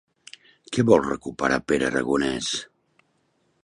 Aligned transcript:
Què 0.77 0.85
vol 0.87 1.03
recuperar 1.09 1.61
Pere 1.73 1.91
Aragonès? 1.91 2.53